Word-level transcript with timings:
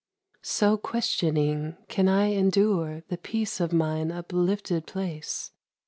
So 0.41 0.77
questioning, 0.77 1.77
can 1.87 2.07
I 2.07 2.31
endure 2.33 3.03
The 3.09 3.19
peace 3.19 3.59
of 3.59 3.71
mine 3.71 4.11
uplifted 4.11 4.87
place 4.87 5.51